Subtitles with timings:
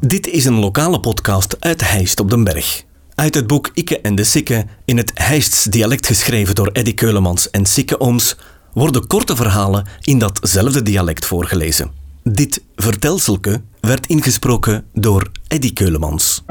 [0.00, 2.84] Dit is een lokale podcast uit Heist op den Berg.
[3.14, 7.50] Uit het boek Ikke en de Sikke, in het Heists dialect geschreven door Eddy Keulemans
[7.50, 8.36] en Sikke Ooms,
[8.72, 11.90] worden korte verhalen in datzelfde dialect voorgelezen.
[12.22, 16.42] Dit vertelselke werd ingesproken door Eddy Keulemans.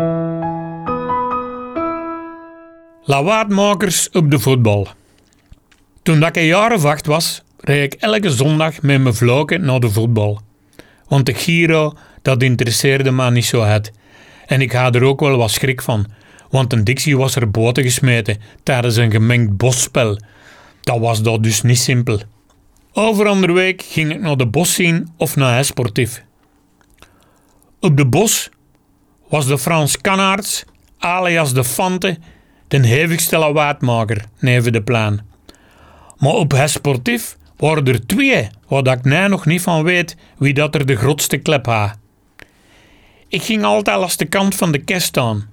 [3.04, 4.88] Lawaadmakers op de voetbal.
[6.04, 9.66] Toen dat ik een jaar of acht was, reed ik elke zondag met mijn vloken
[9.66, 10.42] naar de voetbal.
[11.08, 11.94] Want de Giro,
[12.28, 13.92] dat interesseerde me niet zo het.
[14.46, 16.06] En ik had er ook wel wat schrik van,
[16.50, 20.20] want een Dixie was er boten gesmeten tijdens een gemengd bosspel.
[20.82, 22.20] Dat was dat dus niet simpel.
[22.94, 26.24] Over andere week ging ik naar de bos zien of naar sportief.
[27.80, 28.50] Op de bos
[29.30, 30.64] was de Frans Kanaerts,
[30.98, 32.18] alias de Fante,
[32.68, 35.20] de hevigste lawaadmaker neven de plan.
[36.18, 40.54] Maar op het sportief waren er twee, waar ik nu nog niet van weet wie
[40.54, 41.98] dat er de grootste klep had.
[43.30, 45.50] Ik ging altijd als de kant van de kist staan,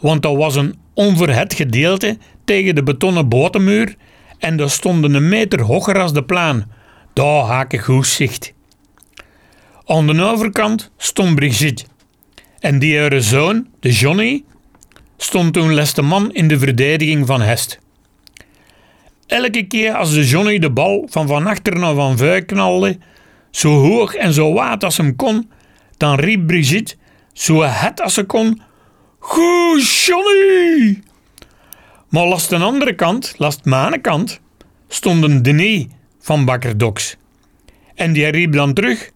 [0.00, 3.96] want dat was een onverhet gedeelte tegen de betonnen botenmuur
[4.38, 6.64] en daar stonden een meter hoger als de plan.
[7.12, 8.52] Daar had ik goed zicht.
[9.86, 11.84] Aan de overkant stond Brigitte
[12.58, 14.44] en die haar zoon, de Johnny,
[15.16, 17.78] stond toen les de man in de verdediging van Hest.
[19.26, 22.98] Elke keer als de Johnny de bal van van achter naar van vuur knalde,
[23.50, 25.50] zo hoog en zo waard als hem kon,
[25.96, 26.94] dan riep Brigitte,
[27.32, 28.62] zo het als ze kon,
[29.18, 31.02] Goed Johnny!
[32.08, 34.40] Maar last de andere kant, last mijn kant,
[34.88, 35.86] stond een Denis
[36.20, 37.16] van Bakker Doks.
[37.94, 39.10] En die riep dan terug,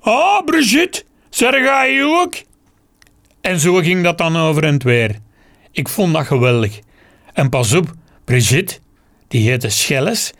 [0.00, 2.34] Ah, Brigitte, zeg je ook?
[3.40, 5.18] En zo ging dat dan over en weer.
[5.70, 6.80] Ik vond dat geweldig.
[7.32, 8.78] En pas op, Brigitte,
[9.28, 10.32] die heette Schelles,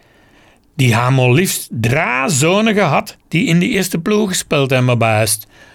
[0.74, 5.28] die maar liefst drie zonen gehad die in de eerste ploeg gespeeld hebben bij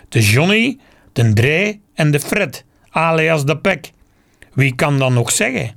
[0.10, 0.78] De Johnny,
[1.14, 3.92] de Drey en de Fred, alias de Pek.
[4.54, 5.76] Wie kan dan nog zeggen?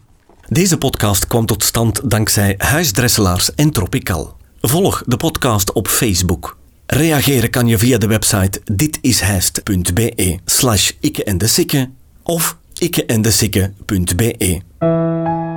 [0.49, 4.37] Deze podcast kwam tot stand dankzij Huisdresselaars en Tropical.
[4.61, 6.59] Volg de podcast op Facebook.
[6.87, 11.91] Reageren kan je via de website ditishijst.be slash ikke en de sikke
[12.23, 15.50] of ikkeendesikke.be.